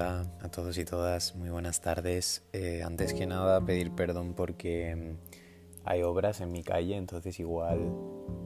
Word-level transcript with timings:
Hola 0.00 0.30
a 0.42 0.48
todos 0.48 0.78
y 0.78 0.84
todas, 0.84 1.34
muy 1.34 1.48
buenas 1.48 1.80
tardes. 1.80 2.44
Eh, 2.52 2.84
antes 2.84 3.14
que 3.14 3.26
nada 3.26 3.60
pedir 3.64 3.90
perdón 3.90 4.32
porque 4.32 4.94
mm, 4.94 5.82
hay 5.84 6.04
obras 6.04 6.40
en 6.40 6.52
mi 6.52 6.62
calle, 6.62 6.94
entonces 6.94 7.40
igual, 7.40 7.80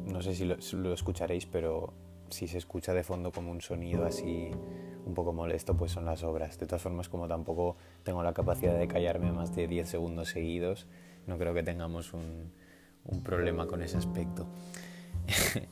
no 0.06 0.22
sé 0.22 0.34
si 0.34 0.46
lo, 0.46 0.94
escucharéis, 0.94 1.44
pero 1.44 1.92
si 2.30 2.48
se 2.48 2.56
escucha 2.56 2.94
de 2.94 3.04
fondo 3.04 3.32
como 3.32 3.50
un 3.50 3.60
sonido 3.60 4.06
así 4.06 4.50
un 5.04 5.12
poco 5.12 5.34
molesto, 5.34 5.76
pues 5.76 5.92
son 5.92 6.06
las 6.06 6.22
obras. 6.22 6.58
De 6.58 6.64
todas 6.64 6.80
formas, 6.80 7.10
como 7.10 7.28
tampoco 7.28 7.76
tengo 8.02 8.22
la 8.22 8.32
capacidad 8.32 8.78
de 8.78 8.88
callarme 8.88 9.30
más 9.30 9.54
de 9.54 9.68
10 9.68 9.86
segundos 9.86 10.30
seguidos, 10.30 10.86
no 11.26 11.36
creo 11.36 11.52
que 11.52 11.62
tengamos 11.62 12.14
un, 12.14 12.50
problema 13.22 13.66
con 13.66 13.82
ese 13.82 13.98
aspecto. 13.98 14.46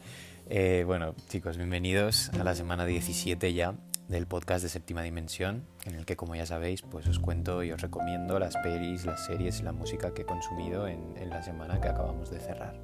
Eh, 0.52 0.82
bueno, 0.84 1.14
chicos, 1.28 1.56
bienvenidos 1.56 2.28
a 2.30 2.42
la 2.42 2.56
semana 2.56 2.84
17 2.84 3.54
ya 3.54 3.76
del 4.10 4.26
podcast 4.26 4.64
de 4.64 4.68
Séptima 4.68 5.02
Dimensión, 5.02 5.62
en 5.84 5.94
el 5.94 6.04
que, 6.04 6.16
como 6.16 6.34
ya 6.34 6.44
sabéis, 6.44 6.82
pues 6.82 7.06
os 7.06 7.20
cuento 7.20 7.62
y 7.62 7.70
os 7.70 7.80
recomiendo 7.80 8.40
las 8.40 8.56
pelis, 8.56 9.06
las 9.06 9.24
series 9.24 9.60
y 9.60 9.62
la 9.62 9.70
música 9.70 10.12
que 10.12 10.22
he 10.22 10.24
consumido 10.24 10.88
en, 10.88 11.14
la 11.30 11.44
semana 11.44 11.80
que 11.80 11.86
acabamos 11.86 12.28
de 12.28 12.40
cerrar. 12.40 12.74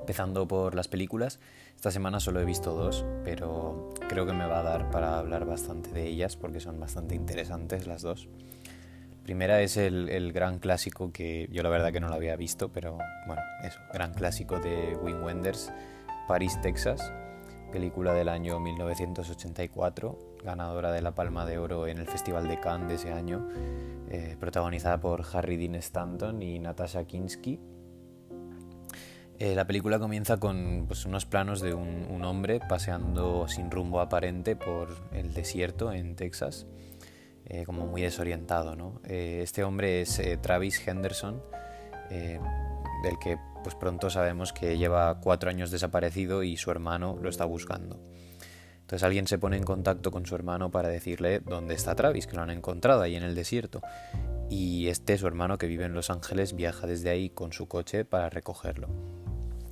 Empezando 0.00 0.46
por 0.46 0.74
las 0.74 0.88
películas, 0.88 1.40
esta 1.74 1.90
semana 1.90 2.20
solo 2.20 2.38
he 2.40 2.44
visto 2.44 2.74
dos, 2.74 3.06
pero 3.24 3.94
creo 4.06 4.26
que 4.26 4.34
me 4.34 4.44
va 4.44 4.60
a 4.60 4.62
dar 4.62 4.90
para 4.90 5.18
hablar 5.18 5.46
bastante 5.46 5.90
de 5.90 6.06
ellas 6.06 6.36
porque 6.36 6.60
son 6.60 6.78
bastante 6.78 7.14
interesantes 7.14 7.86
las 7.86 8.02
dos. 8.02 8.28
Primera 9.22 9.62
es 9.62 9.78
el, 9.78 10.34
gran 10.34 10.58
clásico 10.58 11.12
que 11.12 11.48
yo 11.50 11.62
la 11.62 11.70
verdad 11.70 11.94
que 11.94 12.00
no 12.00 12.08
lo 12.08 12.14
había 12.14 12.36
visto, 12.36 12.70
pero 12.70 12.98
bueno, 13.26 13.40
eso, 13.62 13.80
gran 13.94 14.12
clásico 14.12 14.60
de 14.60 14.98
Wim 15.02 15.24
Wenders, 15.24 15.72
París, 16.28 16.60
Texas, 16.60 17.10
película 17.74 18.14
del 18.14 18.28
año 18.28 18.60
1984, 18.60 20.36
ganadora 20.44 20.92
de 20.92 21.02
la 21.02 21.12
Palma 21.16 21.44
de 21.44 21.58
Oro 21.58 21.88
en 21.88 21.98
el 21.98 22.06
Festival 22.06 22.46
de 22.46 22.60
Cannes 22.60 22.86
de 22.86 22.94
ese 22.94 23.12
año, 23.12 23.48
eh, 24.08 24.36
protagonizada 24.38 25.00
por 25.00 25.24
Harry 25.32 25.56
Dean 25.56 25.74
Stanton 25.74 26.40
y 26.40 26.60
Natasha 26.60 27.04
Kinski. 27.04 27.58
Eh, 29.40 29.56
la 29.56 29.66
película 29.66 29.98
comienza 29.98 30.36
con 30.36 30.84
pues, 30.86 31.04
unos 31.04 31.26
planos 31.26 31.60
de 31.60 31.74
un, 31.74 32.22
hombre 32.24 32.60
paseando 32.60 33.48
sin 33.48 33.72
rumbo 33.72 33.98
aparente 33.98 34.54
por 34.54 34.96
el 35.12 35.34
desierto 35.34 35.92
en 35.92 36.14
Texas, 36.14 36.68
eh, 37.46 37.64
como 37.64 37.88
muy 37.88 38.02
desorientado. 38.02 38.76
¿no? 38.76 39.00
este 39.02 39.64
hombre 39.64 40.02
es 40.02 40.22
Travis 40.42 40.86
Henderson, 40.86 41.42
del 43.04 43.18
que 43.18 43.38
pues 43.62 43.74
pronto 43.74 44.10
sabemos 44.10 44.52
que 44.52 44.76
lleva 44.76 45.20
cuatro 45.20 45.48
años 45.48 45.70
desaparecido 45.70 46.42
y 46.42 46.56
su 46.56 46.70
hermano 46.70 47.18
lo 47.20 47.28
está 47.28 47.44
buscando. 47.44 48.00
Entonces 48.80 49.02
alguien 49.02 49.26
se 49.26 49.38
pone 49.38 49.56
en 49.56 49.64
contacto 49.64 50.10
con 50.10 50.26
su 50.26 50.34
hermano 50.34 50.70
para 50.70 50.88
decirle 50.88 51.40
dónde 51.40 51.74
está 51.74 51.94
Travis, 51.94 52.26
que 52.26 52.36
lo 52.36 52.42
han 52.42 52.50
encontrado 52.50 53.00
ahí 53.00 53.16
en 53.16 53.22
el 53.22 53.34
desierto. 53.34 53.80
Y 54.50 54.88
este, 54.88 55.16
su 55.16 55.26
hermano 55.26 55.56
que 55.56 55.66
vive 55.66 55.86
en 55.86 55.94
Los 55.94 56.10
Ángeles, 56.10 56.54
viaja 56.54 56.86
desde 56.86 57.08
ahí 57.08 57.30
con 57.30 57.54
su 57.54 57.66
coche 57.66 58.04
para 58.04 58.28
recogerlo. 58.28 58.88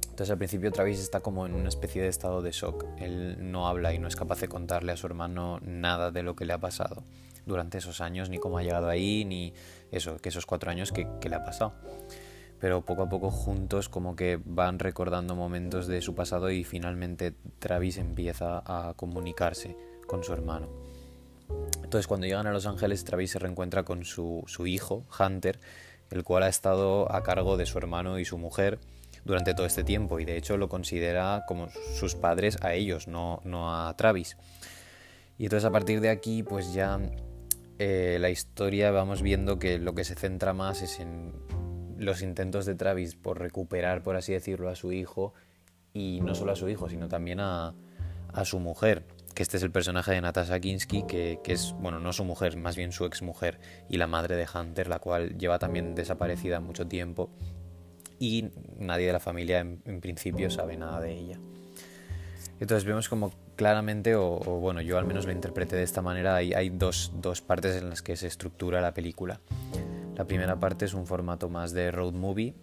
Entonces 0.04 0.30
al 0.30 0.38
principio 0.38 0.72
Travis 0.72 0.98
está 0.98 1.20
como 1.20 1.44
en 1.44 1.54
una 1.54 1.68
especie 1.68 2.00
de 2.00 2.08
estado 2.08 2.40
de 2.40 2.52
shock. 2.52 2.86
Él 2.98 3.36
no 3.40 3.68
habla 3.68 3.92
y 3.92 3.98
no 3.98 4.08
es 4.08 4.16
capaz 4.16 4.40
de 4.40 4.48
contarle 4.48 4.92
a 4.92 4.96
su 4.96 5.06
hermano 5.06 5.60
nada 5.62 6.10
de 6.10 6.22
lo 6.22 6.34
que 6.34 6.46
le 6.46 6.54
ha 6.54 6.58
pasado 6.58 7.04
durante 7.44 7.78
esos 7.78 8.00
años, 8.00 8.30
ni 8.30 8.38
cómo 8.38 8.56
ha 8.56 8.62
llegado 8.62 8.88
ahí, 8.88 9.24
ni 9.24 9.52
eso, 9.90 10.16
que 10.18 10.30
esos 10.30 10.46
cuatro 10.46 10.70
años 10.70 10.92
que, 10.92 11.06
que 11.20 11.28
le 11.28 11.36
ha 11.36 11.44
pasado 11.44 11.74
pero 12.62 12.84
poco 12.84 13.02
a 13.02 13.08
poco 13.08 13.32
juntos 13.32 13.88
como 13.88 14.14
que 14.14 14.38
van 14.44 14.78
recordando 14.78 15.34
momentos 15.34 15.88
de 15.88 16.00
su 16.00 16.14
pasado 16.14 16.48
y 16.48 16.62
finalmente 16.62 17.34
Travis 17.58 17.98
empieza 17.98 18.62
a 18.64 18.94
comunicarse 18.94 19.76
con 20.06 20.22
su 20.22 20.32
hermano. 20.32 20.68
Entonces 21.82 22.06
cuando 22.06 22.28
llegan 22.28 22.46
a 22.46 22.52
Los 22.52 22.66
Ángeles 22.66 23.02
Travis 23.02 23.32
se 23.32 23.40
reencuentra 23.40 23.82
con 23.82 24.04
su, 24.04 24.44
hijo, 24.64 25.04
Hunter, 25.18 25.58
el 26.12 26.22
cual 26.22 26.44
ha 26.44 26.48
estado 26.48 27.12
a 27.12 27.24
cargo 27.24 27.56
de 27.56 27.66
su 27.66 27.78
hermano 27.78 28.20
y 28.20 28.24
su 28.24 28.38
mujer 28.38 28.78
durante 29.24 29.54
todo 29.54 29.66
este 29.66 29.82
tiempo 29.82 30.20
y 30.20 30.24
de 30.24 30.36
hecho 30.36 30.56
lo 30.56 30.68
considera 30.68 31.42
como 31.48 31.68
sus 31.96 32.14
padres 32.14 32.58
a 32.62 32.74
ellos, 32.74 33.08
no, 33.08 33.40
no 33.44 33.74
a 33.74 33.96
Travis. 33.96 34.36
Y 35.36 35.46
entonces 35.46 35.64
a 35.64 35.72
partir 35.72 36.00
de 36.00 36.10
aquí 36.10 36.44
pues 36.44 36.72
ya 36.72 37.00
eh, 37.80 38.18
la 38.20 38.30
historia 38.30 38.92
vamos 38.92 39.20
viendo 39.20 39.58
que 39.58 39.80
lo 39.80 39.96
que 39.96 40.04
se 40.04 40.14
centra 40.14 40.52
más 40.52 40.80
es 40.82 41.00
en 41.00 41.32
los 42.02 42.22
intentos 42.22 42.66
de 42.66 42.74
Travis 42.74 43.14
por 43.14 43.38
recuperar, 43.38 44.02
por 44.02 44.16
así 44.16 44.32
decirlo, 44.32 44.68
a 44.68 44.76
su 44.76 44.92
hijo, 44.92 45.32
y 45.94 46.20
no 46.20 46.34
solo 46.34 46.52
a 46.52 46.56
su 46.56 46.68
hijo, 46.68 46.88
sino 46.88 47.08
también 47.08 47.40
a, 47.40 47.74
su 48.44 48.58
mujer, 48.58 49.04
que 49.34 49.42
este 49.42 49.58
es 49.58 49.62
el 49.62 49.70
personaje 49.70 50.12
de 50.12 50.20
Natasha 50.20 50.58
Kinski, 50.58 51.04
que, 51.06 51.38
es, 51.44 51.74
bueno, 51.78 52.00
no 52.00 52.12
su 52.12 52.24
mujer, 52.24 52.56
más 52.56 52.76
bien 52.76 52.92
su 52.92 53.04
exmujer, 53.04 53.60
y 53.88 53.98
la 53.98 54.06
madre 54.06 54.36
de 54.36 54.46
Hunter, 54.52 54.88
la 54.88 54.98
cual 54.98 55.36
lleva 55.38 55.58
también 55.58 55.94
desaparecida 55.94 56.60
mucho 56.60 56.86
tiempo, 56.86 57.30
y 58.18 58.50
nadie 58.78 59.06
de 59.06 59.12
la 59.12 59.20
familia 59.20 59.60
en, 59.60 60.00
principio 60.00 60.50
sabe 60.50 60.76
nada 60.76 61.00
de 61.00 61.12
ella. 61.12 61.38
Entonces 62.58 62.84
vemos 62.84 63.08
como 63.08 63.32
claramente, 63.56 64.14
o, 64.14 64.38
bueno, 64.38 64.80
yo 64.80 64.96
al 64.96 65.04
menos 65.04 65.26
lo 65.26 65.32
interpreté 65.32 65.76
de 65.76 65.82
esta 65.82 66.00
manera, 66.00 66.36
hay, 66.36 66.54
hay 66.54 66.70
dos, 66.70 67.12
dos 67.16 67.42
partes 67.42 67.76
en 67.76 67.90
las 67.90 68.00
que 68.00 68.16
se 68.16 68.28
estructura 68.28 68.80
la 68.80 68.94
película. 68.94 69.40
La 70.22 70.28
primera 70.28 70.60
parte 70.60 70.84
es 70.84 70.94
un 70.94 71.04
formato 71.04 71.48
más 71.48 71.72
de 71.72 71.90
road 71.90 72.12
movie. 72.12 72.54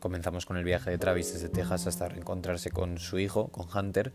Comenzamos 0.00 0.46
con 0.46 0.56
el 0.56 0.64
viaje 0.64 0.88
de 0.88 0.96
Travis 0.96 1.34
desde 1.34 1.50
Texas 1.50 1.86
hasta 1.86 2.08
reencontrarse 2.08 2.70
con 2.70 2.96
su 2.96 3.18
hijo, 3.18 3.48
con 3.48 3.66
Hunter, 3.68 4.10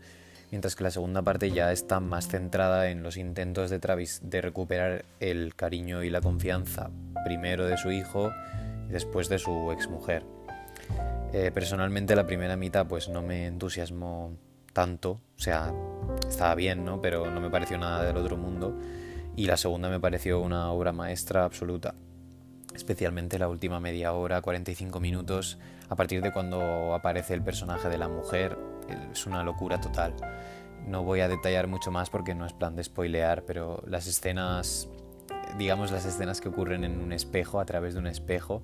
mientras 0.50 0.74
que 0.74 0.82
la 0.82 0.90
segunda 0.90 1.22
parte 1.22 1.52
ya 1.52 1.70
está 1.70 2.00
más 2.00 2.26
centrada 2.26 2.90
en 2.90 3.04
los 3.04 3.16
intentos 3.16 3.70
de 3.70 3.78
Travis 3.78 4.22
de 4.24 4.40
recuperar 4.40 5.04
el 5.20 5.54
cariño 5.54 6.02
y 6.02 6.10
la 6.10 6.20
confianza 6.20 6.90
primero 7.24 7.64
de 7.64 7.76
su 7.76 7.92
hijo 7.92 8.32
y 8.88 8.92
después 8.92 9.28
de 9.28 9.38
su 9.38 9.70
exmujer. 9.70 10.24
Eh, 11.32 11.52
personalmente 11.54 12.16
la 12.16 12.26
primera 12.26 12.56
mitad 12.56 12.88
pues 12.88 13.08
no 13.08 13.22
me 13.22 13.46
entusiasmó 13.46 14.36
tanto, 14.72 15.12
o 15.12 15.40
sea, 15.40 15.72
estaba 16.28 16.56
bien, 16.56 16.84
¿no? 16.84 17.00
Pero 17.00 17.30
no 17.30 17.40
me 17.40 17.50
pareció 17.50 17.78
nada 17.78 18.02
del 18.02 18.16
otro 18.16 18.36
mundo. 18.36 18.76
Y 19.36 19.46
la 19.46 19.56
segunda 19.56 19.88
me 19.88 20.00
pareció 20.00 20.40
una 20.40 20.72
obra 20.72 20.90
maestra 20.90 21.44
absoluta 21.44 21.94
especialmente 22.78 23.40
la 23.40 23.48
última 23.48 23.80
media 23.80 24.12
hora, 24.12 24.40
45 24.40 25.00
minutos, 25.00 25.58
a 25.88 25.96
partir 25.96 26.22
de 26.22 26.32
cuando 26.32 26.94
aparece 26.94 27.34
el 27.34 27.42
personaje 27.42 27.88
de 27.88 27.98
la 27.98 28.08
mujer, 28.08 28.56
es 29.12 29.26
una 29.26 29.42
locura 29.42 29.80
total. 29.80 30.14
No 30.86 31.02
voy 31.02 31.20
a 31.20 31.28
detallar 31.28 31.66
mucho 31.66 31.90
más 31.90 32.08
porque 32.08 32.36
no 32.36 32.46
es 32.46 32.52
plan 32.52 32.76
de 32.76 32.84
spoilear, 32.84 33.44
pero 33.44 33.82
las 33.86 34.06
escenas, 34.06 34.88
digamos 35.58 35.90
las 35.90 36.06
escenas 36.06 36.40
que 36.40 36.48
ocurren 36.48 36.84
en 36.84 37.00
un 37.00 37.12
espejo, 37.12 37.58
a 37.58 37.64
través 37.64 37.94
de 37.94 38.00
un 38.00 38.06
espejo, 38.06 38.62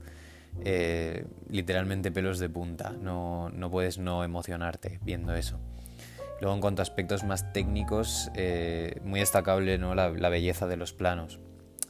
eh, 0.65 1.27
literalmente 1.51 2.13
pelos 2.13 2.39
de 2.39 2.49
punta, 2.49 2.91
no, 2.91 3.51
no, 3.51 3.69
puedes 3.69 3.99
no 3.99 4.23
emocionarte 4.23 5.01
viendo 5.03 5.35
eso. 5.35 5.59
Luego 6.41 6.55
en 6.55 6.61
cuanto 6.61 6.83
a 6.83 6.85
aspectos 6.85 7.25
más 7.25 7.53
técnicos, 7.53 8.31
eh, 8.37 9.01
muy 9.03 9.19
destacable 9.19 9.77
¿no? 9.77 9.97
la 9.97 10.29
belleza 10.29 10.69
de 10.69 10.77
los 10.77 10.93
planos 10.93 11.41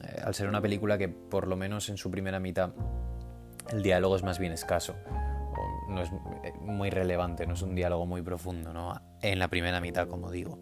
eh, 0.03 0.21
al 0.23 0.33
ser 0.35 0.47
una 0.47 0.61
película 0.61 0.97
que 0.97 1.09
por 1.09 1.47
lo 1.47 1.55
menos 1.55 1.89
en 1.89 1.97
su 1.97 2.11
primera 2.11 2.39
mitad 2.39 2.71
el 3.69 3.81
diálogo 3.81 4.15
es 4.15 4.23
más 4.23 4.37
bien 4.39 4.51
escaso, 4.51 4.95
no 5.89 6.01
es 6.01 6.09
eh, 6.43 6.53
muy 6.61 6.89
relevante, 6.89 7.47
no 7.47 7.53
es 7.53 7.61
un 7.61 7.75
diálogo 7.75 8.05
muy 8.05 8.21
profundo, 8.21 8.73
¿no? 8.73 8.99
En 9.21 9.39
la 9.39 9.47
primera 9.47 9.79
mitad, 9.81 10.07
como 10.07 10.31
digo. 10.31 10.59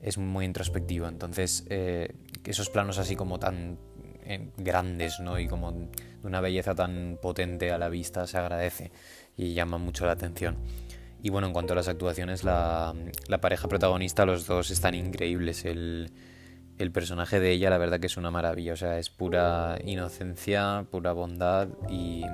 Es 0.00 0.18
muy 0.18 0.44
introspectivo, 0.44 1.08
entonces 1.08 1.64
eh, 1.70 2.14
esos 2.44 2.68
planos 2.68 2.98
así 2.98 3.16
como 3.16 3.38
tan 3.38 3.78
grandes, 4.56 5.20
¿no? 5.20 5.38
Y 5.38 5.48
como 5.48 5.72
de 5.72 5.88
una 6.22 6.40
belleza 6.40 6.74
tan 6.74 7.18
potente 7.20 7.70
a 7.72 7.78
la 7.78 7.90
vista 7.90 8.26
se 8.26 8.38
agradece 8.38 8.90
y 9.36 9.54
llama 9.54 9.78
mucho 9.78 10.06
la 10.06 10.12
atención. 10.12 10.56
Y 11.24 11.30
bueno, 11.30 11.46
en 11.46 11.54
cuanto 11.54 11.72
a 11.72 11.76
las 11.76 11.88
actuaciones, 11.88 12.44
la, 12.44 12.94
pareja 13.40 13.66
protagonista, 13.66 14.26
los 14.26 14.46
dos 14.46 14.70
están 14.70 14.94
increíbles. 14.94 15.64
El 16.78 16.90
personaje 16.90 17.40
de 17.40 17.52
ella 17.52 17.70
la 17.70 17.78
verdad 17.78 18.00
que 18.00 18.06
es 18.06 18.16
una 18.16 18.30
maravilla, 18.30 18.72
o 18.72 18.76
sea, 18.76 18.98
es 18.98 19.10
pura 19.10 19.78
inocencia, 19.84 20.86
pura 20.90 21.12
bondad 21.12 21.68
y 21.88 22.24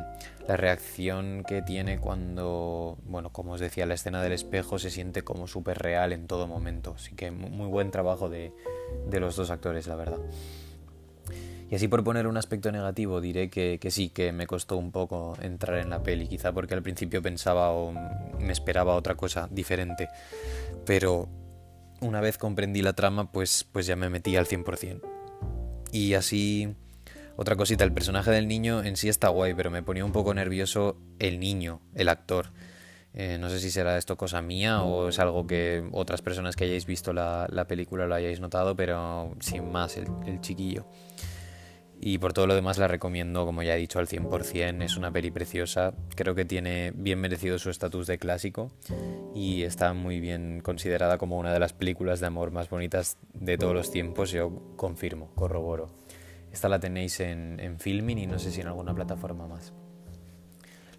la 0.48 0.56
reacción 0.56 1.44
que 1.46 1.62
tiene 1.62 1.98
cuando, 1.98 2.98
bueno, 3.04 3.30
como 3.30 3.52
os 3.52 3.60
decía, 3.60 3.86
la 3.86 3.94
escena 3.94 4.22
del 4.22 4.32
espejo 4.32 4.78
se 4.78 4.90
siente 4.90 5.22
como 5.22 5.46
súper 5.46 5.78
real 5.78 6.12
en 6.12 6.26
todo 6.26 6.46
momento, 6.46 6.94
así 6.96 7.14
que 7.14 7.30
muy 7.30 7.68
buen 7.68 7.90
trabajo 7.90 8.28
de, 8.28 8.52
de, 9.08 9.20
los 9.20 9.36
dos 9.36 9.50
actores, 9.50 9.86
la 9.86 9.96
verdad. 9.96 10.18
Y 11.70 11.76
así 11.76 11.86
por 11.86 12.02
poner 12.02 12.26
un 12.26 12.36
aspecto 12.36 12.72
negativo 12.72 13.20
diré 13.20 13.48
que, 13.48 13.78
que 13.78 13.92
sí, 13.92 14.08
que 14.08 14.32
me 14.32 14.48
costó 14.48 14.76
un 14.76 14.90
poco 14.90 15.36
entrar 15.40 15.78
en 15.78 15.90
la 15.90 16.02
peli, 16.02 16.26
quizá 16.26 16.50
porque 16.50 16.74
al 16.74 16.82
principio 16.82 17.22
pensaba 17.22 17.70
o 17.70 17.92
me 17.92 18.52
esperaba 18.52 18.96
otra 18.96 19.14
cosa 19.14 19.48
diferente, 19.52 20.08
pero 20.84 21.28
una 22.00 22.20
vez 22.20 22.38
comprendí 22.38 22.82
la 22.82 22.92
trama, 22.92 23.32
pues, 23.32 23.66
pues 23.70 23.86
ya 23.86 23.96
me 23.96 24.10
metí 24.10 24.36
al 24.36 24.46
100%. 24.46 25.00
Y 25.92 26.14
así, 26.14 26.74
otra 27.36 27.56
cosita, 27.56 27.84
el 27.84 27.92
personaje 27.92 28.30
del 28.30 28.48
niño 28.48 28.82
en 28.82 28.96
sí 28.96 29.08
está 29.08 29.28
guay, 29.28 29.54
pero 29.54 29.70
me 29.70 29.82
ponía 29.82 30.04
un 30.04 30.12
poco 30.12 30.34
nervioso 30.34 30.96
el 31.18 31.40
niño, 31.40 31.80
el 31.94 32.08
actor. 32.08 32.50
Eh, 33.12 33.38
no 33.40 33.48
sé 33.50 33.58
si 33.58 33.70
será 33.70 33.98
esto 33.98 34.16
cosa 34.16 34.40
mía 34.40 34.82
o 34.82 35.08
es 35.08 35.18
algo 35.18 35.44
que 35.46 35.82
otras 35.90 36.22
personas 36.22 36.54
que 36.54 36.64
hayáis 36.64 36.86
visto 36.86 37.12
la, 37.12 37.66
película 37.66 38.06
lo 38.06 38.14
hayáis 38.14 38.38
notado, 38.40 38.76
pero 38.76 39.34
sin 39.40 39.70
más, 39.72 39.96
el, 39.96 40.40
chiquillo. 40.40 40.86
Y 42.02 42.16
por 42.16 42.32
todo 42.32 42.46
lo 42.46 42.54
demás 42.54 42.78
la 42.78 42.88
recomiendo, 42.88 43.44
como 43.44 43.62
ya 43.62 43.76
he 43.76 43.78
dicho, 43.78 43.98
al 43.98 44.08
100%. 44.08 44.82
Es 44.82 44.96
una 44.96 45.12
peli 45.12 45.30
preciosa. 45.30 45.92
Creo 46.16 46.34
que 46.34 46.46
tiene 46.46 46.92
bien 46.94 47.20
merecido 47.20 47.58
su 47.58 47.68
estatus 47.68 48.06
de 48.06 48.16
clásico 48.16 48.70
y 49.34 49.64
está 49.64 49.92
muy 49.92 50.18
bien 50.18 50.62
considerada 50.62 51.18
como 51.18 51.38
una 51.38 51.52
de 51.52 51.60
las 51.60 51.74
películas 51.74 52.20
de 52.20 52.26
amor 52.26 52.52
más 52.52 52.70
bonitas 52.70 53.18
de 53.34 53.58
todos 53.58 53.74
los 53.74 53.90
tiempos. 53.90 54.30
Yo 54.30 54.50
confirmo, 54.76 55.30
corroboro. 55.34 55.90
Esta 56.50 56.70
la 56.70 56.80
tenéis 56.80 57.20
en, 57.20 57.60
en 57.60 57.78
Filming 57.78 58.18
y 58.18 58.26
no 58.26 58.38
sé 58.38 58.50
si 58.50 58.62
en 58.62 58.68
alguna 58.68 58.94
plataforma 58.94 59.46
más. 59.46 59.74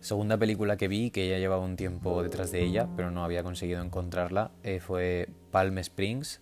Segunda 0.01 0.35
película 0.35 0.77
que 0.77 0.87
vi, 0.87 1.11
que 1.11 1.29
ya 1.29 1.37
llevaba 1.37 1.63
un 1.63 1.75
tiempo 1.75 2.23
detrás 2.23 2.51
de 2.51 2.63
ella, 2.63 2.87
pero 2.95 3.11
no 3.11 3.23
había 3.23 3.43
conseguido 3.43 3.83
encontrarla, 3.83 4.49
eh, 4.63 4.79
fue 4.79 5.29
Palm 5.51 5.77
Springs, 5.77 6.41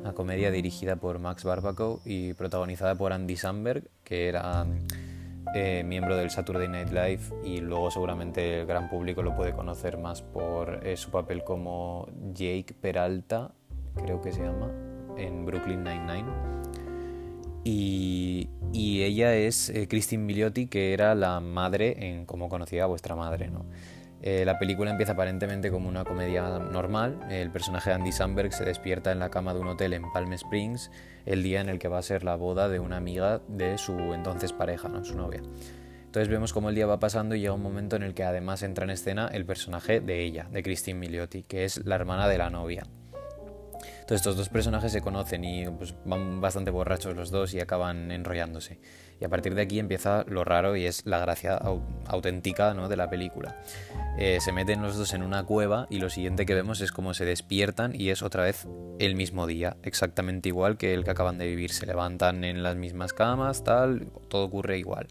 una 0.00 0.14
comedia 0.14 0.50
dirigida 0.50 0.96
por 0.96 1.18
Max 1.18 1.44
Barbaco 1.44 2.00
y 2.04 2.32
protagonizada 2.34 2.94
por 2.94 3.12
Andy 3.12 3.36
Samberg, 3.36 3.84
que 4.02 4.28
era 4.28 4.66
eh, 5.54 5.82
miembro 5.84 6.16
del 6.16 6.30
Saturday 6.30 6.68
Night 6.68 6.90
Live 6.90 7.20
y 7.44 7.58
luego 7.60 7.90
seguramente 7.90 8.60
el 8.60 8.66
gran 8.66 8.88
público 8.88 9.22
lo 9.22 9.34
puede 9.34 9.52
conocer 9.52 9.98
más 9.98 10.22
por 10.22 10.86
eh, 10.86 10.96
su 10.96 11.10
papel 11.10 11.44
como 11.44 12.08
Jake 12.32 12.74
Peralta, 12.80 13.52
creo 13.96 14.20
que 14.20 14.32
se 14.32 14.42
llama, 14.42 14.70
en 15.16 15.44
Brooklyn 15.44 15.84
Nine-Nine. 15.84 16.60
Y, 17.62 18.48
ella 18.72 19.34
es 19.34 19.68
eh, 19.70 19.88
Christine 19.88 20.22
Milioti, 20.22 20.66
que 20.66 20.94
era 20.94 21.14
la 21.14 21.40
madre 21.40 22.08
en 22.08 22.24
como 22.24 22.48
conocía 22.48 22.86
vuestra 22.86 23.16
madre. 23.16 23.50
¿no? 23.50 23.64
Eh, 24.22 24.44
la 24.44 24.58
película 24.58 24.90
empieza 24.90 25.12
aparentemente 25.12 25.70
como 25.70 25.88
una 25.88 26.04
comedia 26.04 26.58
normal. 26.58 27.20
El 27.30 27.50
personaje 27.50 27.90
de 27.90 27.96
Andy 27.96 28.12
Samberg 28.12 28.52
se 28.52 28.64
despierta 28.64 29.12
en 29.12 29.18
la 29.18 29.30
cama 29.30 29.54
de 29.54 29.60
un 29.60 29.68
hotel 29.68 29.94
en 29.94 30.10
Palm 30.12 30.32
Springs 30.34 30.90
el 31.24 31.42
día 31.42 31.60
en 31.60 31.68
el 31.68 31.78
que 31.78 31.88
va 31.88 31.98
a 31.98 32.02
ser 32.02 32.24
la 32.24 32.36
boda 32.36 32.68
de 32.68 32.80
una 32.80 32.96
amiga 32.96 33.40
de 33.48 33.78
su 33.78 33.98
entonces 34.12 34.52
pareja, 34.52 34.88
¿no? 34.88 35.04
su 35.04 35.16
novia. 35.16 35.42
Entonces 36.04 36.28
vemos 36.28 36.52
cómo 36.52 36.68
el 36.68 36.74
día 36.74 36.86
va 36.86 36.98
pasando 36.98 37.34
y 37.34 37.40
llega 37.40 37.52
un 37.52 37.62
momento 37.62 37.96
en 37.96 38.02
el 38.02 38.14
que 38.14 38.24
además 38.24 38.62
entra 38.62 38.84
en 38.84 38.90
escena 38.90 39.28
el 39.28 39.46
personaje 39.46 40.00
de 40.00 40.24
ella, 40.24 40.48
de 40.50 40.62
Christine 40.62 40.98
Milioti, 40.98 41.44
que 41.44 41.64
es 41.64 41.86
la 41.86 41.94
hermana 41.94 42.28
de 42.28 42.36
la 42.36 42.50
novia. 42.50 42.82
Entonces 44.10 44.26
estos 44.26 44.36
dos 44.38 44.48
personajes 44.48 44.90
se 44.90 45.02
conocen 45.02 45.44
y 45.44 45.68
pues, 45.68 45.94
van 46.04 46.40
bastante 46.40 46.72
borrachos 46.72 47.14
los 47.14 47.30
dos 47.30 47.54
y 47.54 47.60
acaban 47.60 48.10
enrollándose. 48.10 48.80
Y 49.20 49.24
a 49.24 49.28
partir 49.28 49.54
de 49.54 49.62
aquí 49.62 49.78
empieza 49.78 50.24
lo 50.26 50.42
raro 50.42 50.74
y 50.74 50.84
es 50.84 51.06
la 51.06 51.20
gracia 51.20 51.60
auténtica 52.08 52.74
¿no? 52.74 52.88
de 52.88 52.96
la 52.96 53.08
película. 53.08 53.62
Eh, 54.18 54.38
se 54.40 54.50
meten 54.50 54.82
los 54.82 54.96
dos 54.96 55.14
en 55.14 55.22
una 55.22 55.44
cueva 55.44 55.86
y 55.90 56.00
lo 56.00 56.10
siguiente 56.10 56.44
que 56.44 56.56
vemos 56.56 56.80
es 56.80 56.90
cómo 56.90 57.14
se 57.14 57.24
despiertan 57.24 57.94
y 57.94 58.08
es 58.08 58.22
otra 58.22 58.42
vez 58.42 58.66
el 58.98 59.14
mismo 59.14 59.46
día, 59.46 59.76
exactamente 59.84 60.48
igual 60.48 60.76
que 60.76 60.92
el 60.92 61.04
que 61.04 61.12
acaban 61.12 61.38
de 61.38 61.46
vivir. 61.46 61.70
Se 61.70 61.86
levantan 61.86 62.42
en 62.42 62.64
las 62.64 62.74
mismas 62.74 63.12
camas, 63.12 63.62
tal, 63.62 64.08
todo 64.26 64.44
ocurre 64.44 64.76
igual. 64.76 65.06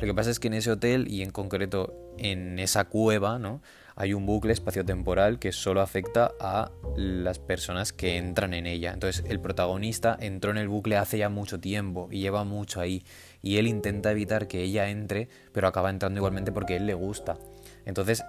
Lo 0.00 0.06
que 0.06 0.14
pasa 0.14 0.30
es 0.30 0.40
que 0.40 0.48
en 0.48 0.54
ese 0.54 0.70
hotel 0.70 1.06
y 1.06 1.20
en 1.20 1.32
concreto 1.32 2.14
en 2.16 2.58
esa 2.60 2.86
cueva, 2.86 3.38
¿no? 3.38 3.60
Hay 3.98 4.12
un 4.12 4.26
bucle 4.26 4.52
espaciotemporal 4.52 5.38
que 5.38 5.52
solo 5.52 5.80
afecta 5.80 6.32
a 6.38 6.70
las 6.96 7.38
personas 7.38 7.94
que 7.94 8.18
entran 8.18 8.52
en 8.52 8.66
ella. 8.66 8.92
Entonces 8.92 9.24
el 9.26 9.40
protagonista 9.40 10.16
entró 10.20 10.50
en 10.50 10.58
el 10.58 10.68
bucle 10.68 10.98
hace 10.98 11.16
ya 11.16 11.30
mucho 11.30 11.58
tiempo 11.58 12.08
y 12.12 12.20
lleva 12.20 12.44
mucho 12.44 12.82
ahí. 12.82 13.02
Y 13.40 13.56
él 13.56 13.66
intenta 13.66 14.12
evitar 14.12 14.48
que 14.48 14.62
ella 14.62 14.90
entre, 14.90 15.30
pero 15.52 15.66
acaba 15.66 15.88
entrando 15.88 16.18
igualmente 16.18 16.52
porque 16.52 16.76
él 16.76 16.86
le 16.86 16.92
gusta. 16.92 17.38
Entonces 17.86 18.22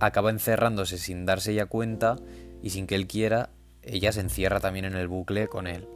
acaba 0.00 0.30
encerrándose 0.30 0.98
sin 0.98 1.24
darse 1.24 1.54
ya 1.54 1.66
cuenta 1.66 2.16
y 2.60 2.70
sin 2.70 2.88
que 2.88 2.96
él 2.96 3.06
quiera, 3.06 3.50
ella 3.82 4.10
se 4.10 4.20
encierra 4.20 4.58
también 4.58 4.86
en 4.86 4.96
el 4.96 5.06
bucle 5.06 5.46
con 5.46 5.68
él. 5.68 5.86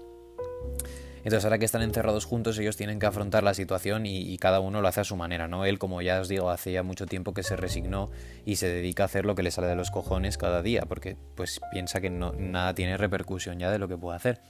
Entonces 1.24 1.44
ahora 1.44 1.58
que 1.58 1.64
están 1.64 1.82
encerrados 1.82 2.26
juntos 2.26 2.58
ellos 2.58 2.76
tienen 2.76 2.98
que 2.98 3.06
afrontar 3.06 3.42
la 3.42 3.54
situación 3.54 4.04
y, 4.04 4.36
cada 4.38 4.60
uno 4.60 4.82
lo 4.82 4.88
hace 4.88 5.00
a 5.00 5.04
su 5.04 5.16
manera, 5.16 5.48
¿no? 5.48 5.64
Él, 5.64 5.78
como 5.78 6.02
ya 6.02 6.20
os 6.20 6.28
digo, 6.28 6.50
hace 6.50 6.70
ya 6.72 6.82
mucho 6.82 7.06
tiempo 7.06 7.32
que 7.32 7.42
se 7.42 7.56
resignó 7.56 8.10
y 8.44 8.56
se 8.56 8.68
dedica 8.68 9.04
a 9.04 9.06
hacer 9.06 9.24
lo 9.24 9.34
que 9.34 9.42
le 9.42 9.50
sale 9.50 9.68
de 9.68 9.74
los 9.74 9.90
cojones 9.90 10.36
cada 10.36 10.60
día, 10.60 10.82
porque 10.82 11.16
pues 11.34 11.60
piensa 11.72 12.02
que 12.02 12.10
nada 12.10 12.74
tiene 12.74 12.98
repercusión 12.98 13.58
ya 13.58 13.70
de 13.70 13.78
lo 13.78 13.88
que 13.88 13.96
puede 13.96 14.16
hacer. 14.16 14.40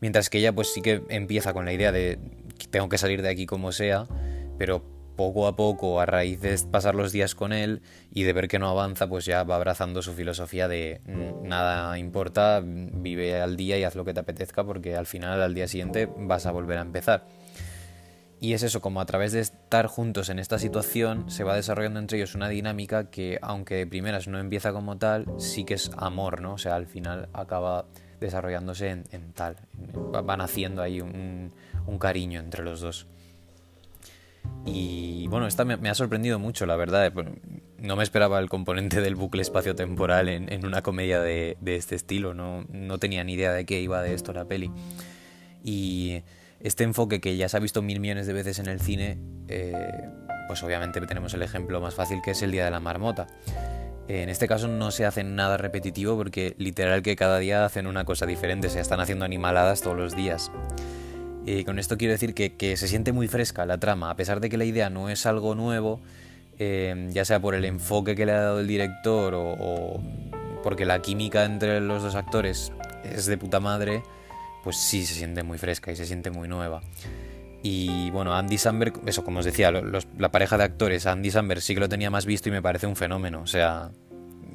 Mientras 0.00 0.28
que 0.28 0.38
ella 0.38 0.52
pues 0.52 0.74
sí 0.74 0.82
que 0.82 1.02
empieza 1.08 1.54
con 1.54 1.64
la 1.64 1.72
idea 1.72 1.90
de 1.90 2.18
tengo 2.70 2.90
que 2.90 2.98
salir 2.98 3.22
de 3.22 3.30
aquí 3.30 3.46
como 3.46 3.72
sea, 3.72 4.06
pero 4.58 4.97
poco 5.18 5.48
a 5.48 5.56
poco, 5.56 6.00
a 6.00 6.06
raíz 6.06 6.40
de 6.40 6.56
pasar 6.70 6.94
los 6.94 7.10
días 7.10 7.34
con 7.34 7.52
él 7.52 7.82
y 8.14 8.22
de 8.22 8.32
ver 8.32 8.46
que 8.46 8.60
no 8.60 8.68
avanza, 8.70 9.08
pues 9.08 9.24
ya 9.24 9.42
va 9.42 9.56
abrazando 9.56 10.00
su 10.00 10.12
filosofía 10.14 10.68
de 10.68 11.00
mm, 11.06 11.46
nada 11.46 11.98
importa, 11.98 12.62
vive 12.64 13.40
al 13.40 13.56
día 13.56 13.76
y 13.76 13.82
haz 13.82 13.96
lo 13.96 14.04
que 14.04 14.14
te 14.14 14.20
apetezca 14.20 14.62
porque 14.62 14.94
al 14.94 15.06
final, 15.06 15.42
al 15.42 15.54
día 15.54 15.66
siguiente, 15.66 16.08
vas 16.16 16.46
a 16.46 16.52
volver 16.52 16.78
a 16.78 16.82
empezar. 16.82 17.26
Y 18.38 18.52
es 18.52 18.62
eso, 18.62 18.80
como 18.80 19.00
a 19.00 19.06
través 19.06 19.32
de 19.32 19.40
estar 19.40 19.88
juntos 19.88 20.28
en 20.28 20.38
esta 20.38 20.60
situación, 20.60 21.28
se 21.28 21.42
va 21.42 21.56
desarrollando 21.56 21.98
entre 21.98 22.18
ellos 22.18 22.36
una 22.36 22.48
dinámica 22.48 23.10
que, 23.10 23.40
aunque 23.42 23.74
de 23.74 23.86
primeras 23.88 24.28
no 24.28 24.38
empieza 24.38 24.72
como 24.72 24.98
tal, 24.98 25.26
sí 25.38 25.64
que 25.64 25.74
es 25.74 25.90
amor, 25.96 26.40
¿no? 26.40 26.52
O 26.52 26.58
sea, 26.58 26.76
al 26.76 26.86
final 26.86 27.28
acaba 27.32 27.86
desarrollándose 28.20 28.90
en, 28.90 29.32
tal. 29.32 29.56
Van 30.24 30.40
haciendo 30.40 30.80
ahí 30.80 31.00
un 31.00 31.50
cariño 31.98 32.38
entre 32.38 32.62
los 32.62 32.80
dos. 32.80 33.08
Y 34.64 35.26
bueno, 35.28 35.46
esta 35.46 35.64
me, 35.64 35.88
ha 35.88 35.94
sorprendido 35.94 36.38
mucho, 36.38 36.66
la 36.66 36.76
verdad. 36.76 37.06
Eh, 37.06 37.12
no 37.78 37.96
me 37.96 38.02
esperaba 38.02 38.38
el 38.38 38.48
componente 38.48 39.00
del 39.00 39.14
bucle 39.14 39.42
espacio-temporal 39.42 40.28
en, 40.28 40.66
una 40.66 40.82
comedia 40.82 41.20
de, 41.20 41.56
este 41.64 41.94
estilo. 41.94 42.34
No, 42.34 42.64
no, 42.70 42.98
tenía 42.98 43.24
ni 43.24 43.34
idea 43.34 43.52
de 43.52 43.64
qué 43.64 43.80
iba 43.80 44.02
de 44.02 44.14
esto 44.14 44.32
la 44.32 44.44
peli. 44.44 44.70
Y 45.62 46.22
este 46.60 46.84
enfoque 46.84 47.20
que 47.20 47.36
ya 47.36 47.48
se 47.48 47.56
ha 47.56 47.60
visto 47.60 47.82
mil 47.82 48.00
millones 48.00 48.26
de 48.26 48.32
veces 48.32 48.58
en 48.58 48.66
el 48.66 48.80
cine, 48.80 49.18
eh, 49.48 50.08
pues 50.48 50.62
obviamente 50.62 51.00
tenemos 51.02 51.34
el 51.34 51.42
ejemplo 51.42 51.80
más 51.80 51.94
fácil 51.94 52.20
que 52.24 52.32
es 52.32 52.42
el 52.42 52.50
Día 52.50 52.64
de 52.64 52.70
la 52.70 52.80
Marmota. 52.80 53.26
En 54.08 54.30
este 54.30 54.48
caso 54.48 54.68
no 54.68 54.90
se 54.90 55.04
hace 55.04 55.22
nada 55.22 55.58
repetitivo 55.58 56.16
porque 56.16 56.54
literal 56.56 57.02
que 57.02 57.14
cada 57.14 57.38
día 57.38 57.66
hacen 57.66 57.86
una 57.86 58.06
cosa 58.06 58.24
diferente, 58.24 58.70
se 58.70 58.80
están 58.80 59.00
haciendo 59.00 59.26
animaladas 59.26 59.82
todos 59.82 59.98
los 59.98 60.16
días. 60.16 60.50
Y 61.50 61.64
con 61.64 61.78
esto 61.78 61.96
quiero 61.96 62.12
decir 62.12 62.34
que, 62.34 62.76
se 62.76 62.88
siente 62.88 63.12
muy 63.12 63.26
fresca 63.26 63.64
la 63.64 63.78
trama, 63.78 64.10
a 64.10 64.16
pesar 64.16 64.38
de 64.40 64.50
que 64.50 64.58
la 64.58 64.66
idea 64.66 64.90
no 64.90 65.08
es 65.08 65.24
algo 65.24 65.54
nuevo, 65.54 65.98
eh, 66.58 67.08
ya 67.10 67.24
sea 67.24 67.40
por 67.40 67.54
el 67.54 67.64
enfoque 67.64 68.14
que 68.14 68.26
le 68.26 68.32
ha 68.32 68.42
dado 68.42 68.60
el 68.60 68.66
director 68.66 69.32
o, 69.34 69.98
porque 70.62 70.84
la 70.84 71.00
química 71.00 71.46
entre 71.46 71.80
los 71.80 72.02
dos 72.02 72.16
actores 72.16 72.70
es 73.02 73.24
de 73.24 73.38
puta 73.38 73.60
madre, 73.60 74.02
pues 74.62 74.76
sí 74.76 75.06
se 75.06 75.14
siente 75.14 75.42
muy 75.42 75.56
fresca 75.56 75.90
y 75.90 75.96
se 75.96 76.04
siente 76.04 76.30
muy 76.30 76.48
nueva. 76.48 76.82
Y 77.62 78.10
bueno, 78.10 78.34
Andy 78.34 78.58
Samberg, 78.58 79.00
eso 79.06 79.24
como 79.24 79.38
os 79.38 79.46
decía, 79.46 79.72
la 79.72 80.28
pareja 80.30 80.58
de 80.58 80.64
actores, 80.64 81.06
Andy 81.06 81.30
Samberg 81.30 81.62
sí 81.62 81.72
que 81.72 81.80
lo 81.80 81.88
tenía 81.88 82.10
más 82.10 82.26
visto 82.26 82.50
y 82.50 82.52
me 82.52 82.60
parece 82.60 82.86
un 82.86 82.94
fenómeno. 82.94 83.40
O 83.40 83.46
sea, 83.46 83.90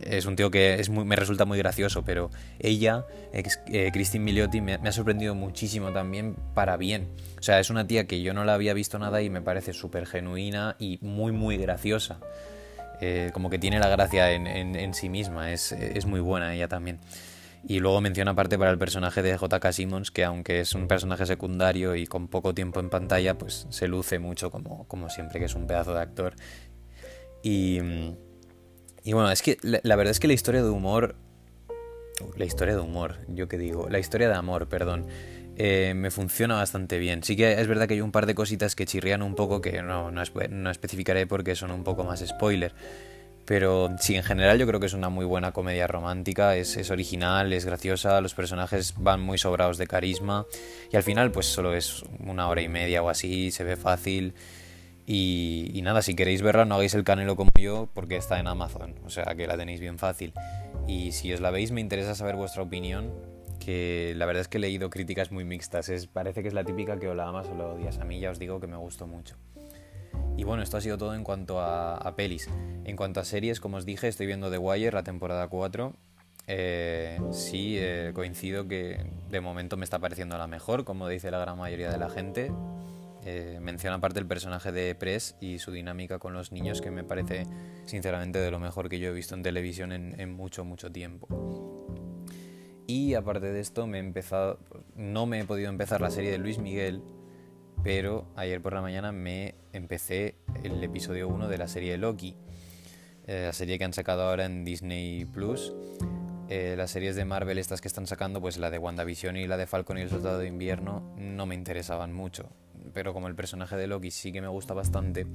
es 0.05 0.25
un 0.25 0.35
tío 0.35 0.51
que 0.51 0.75
es 0.75 0.89
me 0.89 1.15
resulta 1.15 1.45
muy 1.45 1.57
gracioso, 1.57 2.03
pero 2.03 2.29
ella, 2.59 3.05
eh, 3.31 3.89
Christine 3.91 4.23
Milioti, 4.23 4.61
me, 4.61 4.73
ha 4.73 4.91
sorprendido 4.91 5.35
muchísimo 5.35 5.91
también 5.91 6.35
para 6.53 6.77
bien. 6.77 7.09
O 7.39 7.43
sea, 7.43 7.59
es 7.59 7.69
una 7.69 7.87
tía 7.87 8.05
que 8.05 8.21
yo 8.21 8.33
no 8.33 8.45
la 8.45 8.53
había 8.53 8.73
visto 8.73 8.99
nada 8.99 9.21
y 9.21 9.29
me 9.29 9.41
parece 9.41 9.73
súper 9.73 10.05
genuina 10.05 10.75
y 10.79 10.99
muy, 11.01 11.31
muy 11.31 11.57
graciosa. 11.57 12.19
Eh, 13.01 13.31
como 13.33 13.49
que 13.49 13.59
tiene 13.59 13.79
la 13.79 13.89
gracia 13.89 14.31
en, 14.31 14.93
sí 14.93 15.09
misma, 15.09 15.51
es, 15.51 15.71
es, 15.71 16.05
muy 16.05 16.21
buena 16.21 16.53
ella 16.53 16.67
también. 16.67 16.99
Y 17.67 17.79
luego 17.79 18.01
menciona 18.01 18.31
aparte 18.31 18.57
para 18.57 18.71
el 18.71 18.77
personaje 18.77 19.21
de 19.21 19.37
J.K. 19.37 19.71
Simmons, 19.71 20.11
que 20.11 20.23
aunque 20.23 20.59
es 20.59 20.73
un 20.73 20.87
personaje 20.87 21.25
secundario 21.25 21.95
y 21.95 22.05
con 22.05 22.27
poco 22.27 22.53
tiempo 22.53 22.79
en 22.79 22.89
pantalla, 22.89 23.37
pues 23.37 23.67
se 23.69 23.87
luce 23.87 24.19
mucho 24.19 24.51
como, 24.51 24.85
como 24.87 25.09
siempre, 25.09 25.39
que 25.39 25.45
es 25.45 25.55
un 25.55 25.65
pedazo 25.65 25.93
de 25.93 26.01
actor. 26.01 26.35
Y 27.41 27.79
mm, 27.81 28.15
y 29.03 29.13
bueno, 29.13 29.31
es 29.31 29.41
que 29.41 29.57
la, 29.61 29.95
verdad 29.95 30.11
es 30.11 30.19
que 30.19 30.27
la 30.27 30.33
historia 30.33 30.63
de 30.63 30.69
humor... 30.69 31.15
La 32.37 32.45
historia 32.45 32.75
de 32.75 32.79
humor, 32.79 33.17
yo 33.27 33.47
que 33.47 33.57
digo. 33.57 33.89
La 33.89 33.99
historia 33.99 34.29
de 34.29 34.35
amor, 34.35 34.67
perdón. 34.69 35.07
Eh, 35.57 35.93
me 35.95 36.09
funciona 36.09 36.55
bastante 36.55 36.97
bien. 36.99 37.23
Sí 37.23 37.35
que 37.35 37.59
es 37.59 37.67
verdad 37.67 37.87
que 37.87 37.95
hay 37.95 38.01
un 38.01 38.11
par 38.11 38.25
de 38.25 38.35
cositas 38.35 38.75
que 38.75 38.85
chirrían 38.85 39.21
un 39.21 39.35
poco 39.35 39.61
que 39.61 39.81
no, 39.81 40.09
no, 40.11 40.71
especificaré 40.71 41.27
porque 41.27 41.55
son 41.55 41.71
un 41.71 41.83
poco 41.83 42.03
más 42.03 42.23
spoiler. 42.25 42.73
Pero 43.45 43.89
sí, 43.99 44.15
en 44.15 44.23
general 44.23 44.57
yo 44.57 44.65
creo 44.65 44.79
que 44.79 44.85
es 44.85 44.93
una 44.93 45.09
muy 45.09 45.25
buena 45.25 45.51
comedia 45.51 45.85
romántica, 45.85 46.55
es, 46.55 46.77
es, 46.77 46.91
original, 46.91 47.51
es 47.51 47.65
graciosa, 47.65 48.21
los 48.21 48.33
personajes 48.33 48.93
van 48.97 49.19
muy 49.19 49.37
sobrados 49.37 49.77
de 49.77 49.85
carisma 49.85 50.45
y 50.93 50.95
al 50.95 51.03
final 51.03 51.29
pues 51.29 51.47
solo 51.47 51.75
es 51.75 52.03
una 52.25 52.47
hora 52.47 52.61
y 52.61 52.69
media 52.69 53.03
o 53.03 53.09
así, 53.09 53.51
se 53.51 53.65
ve 53.65 53.75
fácil 53.75 54.33
y, 55.05 55.81
nada, 55.83 56.01
si 56.01 56.15
queréis 56.15 56.41
verla, 56.41 56.65
no 56.65 56.75
hagáis 56.75 56.93
el 56.93 57.03
canelo 57.03 57.35
como 57.35 57.51
yo, 57.59 57.89
porque 57.93 58.15
está 58.15 58.39
en 58.39 58.47
Amazon, 58.47 58.95
o 59.03 59.09
sea 59.09 59.35
que 59.35 59.47
la 59.47 59.57
tenéis 59.57 59.79
bien 59.79 59.99
fácil. 59.99 60.33
Y 60.87 61.11
si 61.11 61.33
os 61.33 61.41
la 61.41 61.51
veis, 61.51 61.71
me 61.71 61.81
interesa 61.81 62.15
saber 62.15 62.35
vuestra 62.35 62.63
opinión, 62.63 63.11
que 63.59 64.13
la 64.15 64.25
verdad 64.25 64.41
es 64.41 64.47
que 64.47 64.57
he 64.57 64.61
leído 64.61 64.89
críticas 64.89 65.31
muy 65.31 65.43
mixtas. 65.43 65.89
Es, 65.89 66.07
parece 66.07 66.41
que 66.41 66.47
es 66.47 66.53
la 66.53 66.63
típica 66.63 66.99
que 66.99 67.07
o 67.07 67.15
la 67.15 67.27
amas 67.27 67.47
o 67.47 67.55
la 67.55 67.65
odias. 67.65 67.99
A 67.99 68.05
mí 68.05 68.19
ya 68.19 68.31
os 68.31 68.39
digo 68.39 68.59
que 68.59 68.67
me 68.67 68.77
gustó 68.77 69.07
mucho. 69.07 69.35
Y 70.35 70.43
bueno, 70.45 70.63
esto 70.63 70.77
ha 70.77 70.81
sido 70.81 70.97
todo 70.97 71.13
en 71.13 71.23
cuanto 71.23 71.59
a, 71.59 72.13
pelis. 72.15 72.49
En 72.85 72.95
cuanto 72.95 73.19
a 73.19 73.25
series, 73.25 73.59
como 73.59 73.77
os 73.77 73.85
dije, 73.85 74.07
estoy 74.07 74.25
viendo 74.25 74.49
The 74.49 74.57
Wire, 74.57 74.91
la 74.91 75.03
temporada 75.03 75.47
4. 75.47 75.93
Eh, 76.47 77.19
sí, 77.31 77.77
eh, 77.77 78.11
coincido 78.13 78.67
que 78.67 79.05
de 79.29 79.41
momento 79.41 79.77
me 79.77 79.85
está 79.85 79.99
pareciendo 79.99 80.37
la 80.37 80.47
mejor, 80.47 80.83
como 80.83 81.07
dice 81.07 81.31
la 81.31 81.39
gran 81.39 81.57
mayoría 81.57 81.91
de 81.91 81.97
la 81.97 82.09
gente. 82.09 82.51
Eh, 83.25 83.59
menciona 83.61 83.95
aparte 83.95 84.19
el 84.19 84.25
personaje 84.25 84.71
de 84.71 84.93
Press 84.95 85.35
y 85.39 85.59
su 85.59 85.71
dinámica 85.71 86.19
con 86.19 86.33
los 86.33 86.51
niños, 86.51 86.81
que 86.81 86.91
me 86.91 87.03
parece 87.03 87.45
sinceramente 87.85 88.39
de 88.39 88.51
lo 88.51 88.59
mejor 88.59 88.89
que 88.89 88.99
yo 88.99 89.09
he 89.09 89.13
visto 89.13 89.33
en 89.33 89.43
televisión 89.43 89.91
en, 89.93 90.33
mucho, 90.33 90.65
mucho 90.65 90.91
tiempo. 90.91 91.27
Y 92.85 93.13
aparte 93.13 93.51
de 93.51 93.61
esto, 93.61 93.87
me 93.87 93.97
he 93.97 94.01
empezado, 94.01 94.59
no 94.95 95.25
me 95.25 95.39
he 95.39 95.45
podido 95.45 95.69
empezar 95.69 96.01
la 96.01 96.11
serie 96.11 96.31
de 96.31 96.37
Luis 96.37 96.57
Miguel, 96.59 97.01
pero 97.81 98.27
ayer 98.35 98.61
por 98.61 98.73
la 98.73 98.81
mañana 98.81 99.13
me 99.13 99.55
empecé 99.71 100.35
el 100.63 100.83
episodio 100.83 101.29
1 101.29 101.47
de 101.47 101.57
la 101.57 101.69
serie 101.69 101.97
Loki, 101.97 102.35
eh, 103.25 103.43
la 103.45 103.53
serie 103.53 103.77
que 103.77 103.85
han 103.85 103.93
sacado 103.93 104.23
ahora 104.23 104.45
en 104.45 104.65
Disney 104.65 105.23
Plus. 105.25 105.73
Eh, 106.49 106.75
las 106.77 106.91
series 106.91 107.15
de 107.15 107.23
Marvel, 107.23 107.57
estas 107.57 107.79
que 107.79 107.87
están 107.87 108.05
sacando, 108.05 108.41
pues 108.41 108.57
la 108.57 108.69
de 108.69 108.77
WandaVision 108.77 109.37
y 109.37 109.47
la 109.47 109.55
de 109.55 109.65
Falcon 109.65 109.97
y 109.97 110.01
el 110.01 110.09
Soldado 110.09 110.39
de 110.39 110.47
Invierno, 110.47 111.01
no 111.17 111.45
me 111.45 111.55
interesaban 111.55 112.11
mucho. 112.11 112.49
Pero 112.93 113.13
como 113.13 113.27
el 113.27 113.35
personaje 113.35 113.75
de 113.75 113.87
Loki 113.87 114.11
sí 114.11 114.31
que 114.31 114.41
me 114.41 114.47
gusta 114.47 114.73
bastante, 114.73 115.25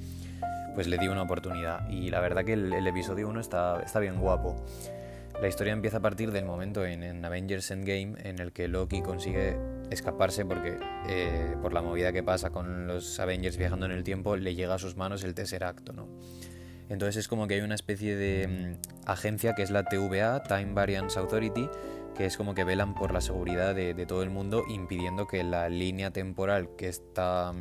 pues 0.75 0.87
le 0.87 0.99
di 0.99 1.09
una 1.09 1.23
oportunidad. 1.23 1.89
Y 1.89 2.11
la 2.11 2.21
verdad 2.21 2.45
que 2.45 2.53
el, 2.55 2.87
episodio 2.87 3.29
1 3.29 3.41
está, 3.41 3.81
está 3.83 4.01
bien 4.01 4.21
guapo. 4.21 4.57
La 5.41 5.47
historia 5.47 5.73
empieza 5.73 5.99
a 5.99 6.01
partir 6.01 6.33
del 6.33 6.45
momento 6.45 6.85
en, 6.85 7.25
Avengers 7.25 7.71
Endgame 7.71 8.15
en 8.25 8.41
el 8.41 8.53
que 8.53 8.67
Loki 8.67 9.03
consigue 9.03 9.57
escaparse 9.89 10.45
porque 10.45 10.79
eh, 11.09 11.55
por 11.63 11.73
la 11.73 11.81
movida 11.81 12.13
que 12.13 12.25
pasa 12.25 12.51
con 12.51 12.89
los 12.89 13.21
Avengers 13.21 13.57
viajando 13.57 13.87
en 13.87 13.93
el 13.93 14.03
tiempo 14.03 14.37
le 14.37 14.55
llega 14.55 14.75
a 14.75 14.79
sus 14.79 14.97
manos 14.97 15.23
el 15.23 15.35
Tesseract, 15.35 15.91
¿no? 15.91 16.09
Entonces 16.89 17.17
es 17.17 17.29
como 17.29 17.47
que 17.47 17.55
hay 17.55 17.61
una 17.61 17.75
especie 17.75 18.17
de 18.17 18.49
mm, 18.49 19.09
agencia 19.09 19.55
que 19.55 19.63
es 19.63 19.71
la 19.71 19.85
TVA, 19.85 20.43
Time 20.43 20.73
Variance 20.73 21.19
Authority, 21.19 21.69
que 22.19 22.27
es 22.27 22.37
como 22.37 22.53
que 22.53 22.65
velan 22.65 22.95
por 22.95 23.13
la 23.13 23.21
seguridad 23.21 23.77
de, 23.77 23.95
todo 24.05 24.25
el 24.25 24.31
mundo 24.31 24.65
impidiendo 24.69 25.29
que 25.29 25.45
la 25.45 25.69
línea 25.69 26.11
temporal 26.11 26.69
que 26.77 26.89
está 26.89 27.55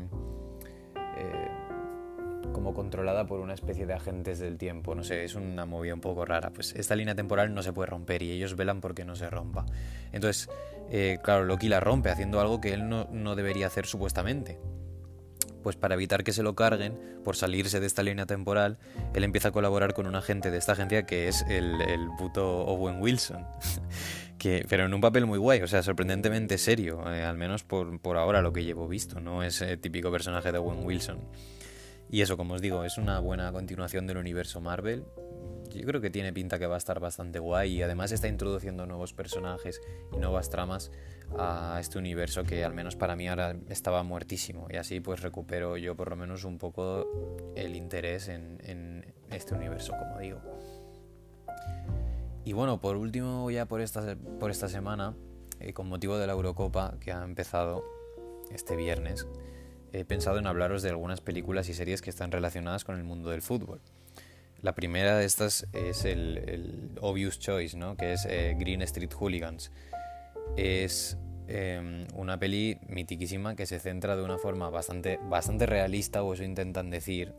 como 2.51 2.73
controlada 2.73 3.27
por 3.27 3.39
una 3.39 3.53
especie 3.53 3.85
de 3.85 3.93
agentes 3.93 4.39
del 4.39 4.57
tiempo. 4.57 4.95
No 4.95 5.03
sé, 5.03 5.23
es 5.23 5.35
una 5.35 5.67
movida 5.67 5.93
un 5.93 6.01
poco 6.01 6.25
rara. 6.25 6.49
Pues 6.49 6.73
esta 6.73 6.95
línea 6.95 7.13
temporal 7.13 7.53
no 7.53 7.61
se 7.61 7.71
puede 7.71 7.85
romper 7.85 8.23
y 8.23 8.31
ellos 8.31 8.55
velan 8.55 8.81
porque 8.81 9.05
no 9.05 9.15
se 9.15 9.29
rompa. 9.29 9.67
Entonces, 10.11 10.49
eh, 10.89 11.19
claro, 11.23 11.45
Loki 11.45 11.69
la 11.69 11.79
rompe 11.79 12.09
haciendo 12.09 12.41
algo 12.41 12.59
que 12.59 12.73
él 12.73 12.89
no, 12.89 13.07
no 13.11 13.35
debería 13.35 13.67
hacer 13.67 13.85
supuestamente 13.85 14.59
pues 15.67 15.75
para 15.75 15.95
evitar 15.95 16.23
que 16.23 16.31
se 16.31 16.43
lo 16.43 16.55
carguen, 16.55 16.97
por 17.25 17.35
salirse 17.35 17.81
de 17.81 17.87
esta 17.87 18.01
línea 18.01 18.25
temporal, 18.25 18.77
él 19.13 19.25
empieza 19.25 19.49
a 19.49 19.51
colaborar 19.51 19.93
con 19.93 20.07
un 20.07 20.15
agente 20.15 20.49
de 20.49 20.57
esta 20.57 20.71
agencia 20.71 21.05
que 21.05 21.27
es 21.27 21.43
el, 21.49 21.81
el 21.81 22.07
puto 22.17 22.61
Owen 22.61 23.01
Wilson. 23.01 23.45
que, 24.37 24.65
pero 24.69 24.85
en 24.85 24.93
un 24.93 25.01
papel 25.01 25.25
muy 25.25 25.37
guay, 25.37 25.61
o 25.61 25.67
sea, 25.67 25.83
sorprendentemente 25.83 26.57
serio, 26.57 27.03
eh, 27.11 27.23
al 27.23 27.37
menos 27.37 27.63
por, 27.63 27.99
por, 27.99 28.17
ahora 28.17 28.41
lo 28.41 28.53
que 28.53 28.63
llevo 28.63 28.87
visto, 28.87 29.19
no 29.19 29.43
es 29.43 29.61
el 29.61 29.79
típico 29.79 30.11
personaje 30.11 30.51
de 30.51 30.57
Owen 30.57 30.85
Wilson. 30.85 31.19
Y 32.09 32.21
eso, 32.21 32.37
como 32.37 32.53
os 32.53 32.61
digo, 32.61 32.83
es 32.85 32.97
una 32.97 33.19
buena 33.19 33.51
continuación 33.51 34.07
del 34.07 34.17
universo 34.17 34.61
Marvel. 34.61 35.03
Yo 35.73 35.85
creo 35.85 35.99
que 35.99 36.09
tiene 36.09 36.31
pinta 36.31 36.57
que 36.57 36.65
va 36.65 36.75
a 36.75 36.77
estar 36.77 36.99
bastante 36.99 37.39
guay 37.39 37.73
y 37.73 37.81
además 37.81 38.11
está 38.11 38.27
introduciendo 38.27 38.85
nuevos 38.85 39.13
personajes 39.13 39.81
y 40.13 40.17
nuevas 40.17 40.49
tramas 40.49 40.91
a 41.37 41.77
este 41.79 41.97
universo 41.97 42.43
que 42.43 42.63
al 42.63 42.73
menos 42.73 42.95
para 42.95 43.15
mí 43.15 43.27
ahora 43.27 43.55
estaba 43.69 44.01
muertísimo 44.03 44.67
y 44.69 44.77
así 44.77 45.01
pues 45.01 45.21
recupero 45.21 45.75
yo 45.75 45.93
por 45.95 46.09
lo 46.09 46.15
menos 46.15 46.45
un 46.45 46.57
poco 46.57 47.51
el 47.55 47.75
interés 47.75 48.29
en, 48.29 49.05
este 49.29 49.55
universo, 49.55 49.91
como 49.99 50.19
digo. 50.19 50.41
Y 52.47 52.53
bueno, 52.53 52.79
por 52.79 52.95
último 52.95 53.51
ya 53.51 53.65
por 53.65 53.81
esta, 53.81 54.15
por 54.39 54.51
esta 54.51 54.69
semana, 54.69 55.13
eh, 55.59 55.73
con 55.73 55.89
motivo 55.89 56.17
de 56.17 56.27
la 56.27 56.31
Eurocopa 56.31 56.95
que 57.01 57.11
ha 57.11 57.21
empezado 57.21 57.83
este 58.51 58.77
viernes, 58.77 59.27
he 59.91 60.05
pensado 60.05 60.37
en 60.37 60.47
hablaros 60.47 60.81
de 60.81 60.91
algunas 60.91 61.19
películas 61.19 61.67
y 61.67 61.73
series 61.73 62.01
que 62.01 62.09
están 62.09 62.31
relacionadas 62.31 62.85
con 62.85 62.95
el 62.95 63.03
mundo 63.03 63.31
del 63.31 63.41
fútbol. 63.41 63.81
La 64.61 64.75
primera 64.75 65.17
de 65.17 65.25
estas 65.25 65.67
es 65.73 66.05
el, 66.05 66.91
Obvious 67.01 67.37
Choice, 67.37 67.75
¿no? 67.75 67.97
que 67.97 68.13
es 68.13 68.25
eh, 68.25 68.55
Green 68.57 68.81
Street 68.83 69.11
Hooligans. 69.11 69.69
Es 70.55 71.17
em, 71.49 72.07
una 72.15 72.39
peli 72.39 72.79
mitiquísima 72.87 73.57
que 73.57 73.65
se 73.65 73.77
centra 73.77 74.15
de 74.15 74.23
una 74.23 74.37
forma 74.37 74.69
bastante, 74.69 75.19
bastante 75.21 75.65
realista, 75.65 76.23
o 76.23 76.33
eso 76.33 76.45
intentan 76.45 76.91
decir, 76.91 77.33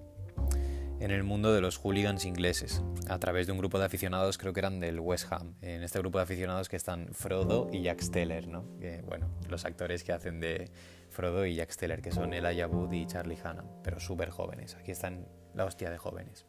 en 1.00 1.10
el 1.10 1.22
mundo 1.22 1.52
de 1.52 1.60
los 1.60 1.76
hooligans 1.78 2.24
ingleses, 2.24 2.82
a 3.08 3.18
través 3.18 3.46
de 3.46 3.52
un 3.52 3.58
grupo 3.58 3.78
de 3.78 3.84
aficionados, 3.84 4.38
creo 4.38 4.52
que 4.52 4.60
eran 4.60 4.80
del 4.80 5.00
West 5.00 5.32
Ham. 5.32 5.54
En 5.62 5.82
este 5.82 5.98
grupo 5.98 6.18
de 6.18 6.24
aficionados 6.24 6.68
que 6.68 6.76
están 6.76 7.08
Frodo 7.12 7.68
y 7.72 7.82
Jack 7.82 8.00
Steller, 8.00 8.48
¿no? 8.48 8.64
Bueno, 9.06 9.28
los 9.48 9.64
actores 9.64 10.02
que 10.04 10.12
hacen 10.12 10.40
de 10.40 10.70
Frodo 11.10 11.46
y 11.46 11.54
Jack 11.54 11.70
Steller, 11.70 12.02
que 12.02 12.10
son 12.10 12.32
Elijah 12.34 12.66
Wood 12.66 12.92
y 12.92 13.06
Charlie 13.06 13.38
Hanna, 13.42 13.64
pero 13.82 14.00
súper 14.00 14.30
jóvenes. 14.30 14.74
Aquí 14.74 14.90
están 14.90 15.26
la 15.54 15.64
hostia 15.64 15.90
de 15.90 15.98
jóvenes. 15.98 16.46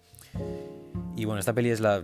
Y 1.16 1.26
bueno, 1.26 1.40
esta 1.40 1.54
peli 1.54 1.70
es 1.70 1.80
la... 1.80 2.04